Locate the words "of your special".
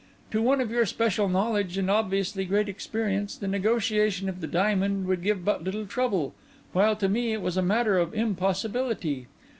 0.61-1.29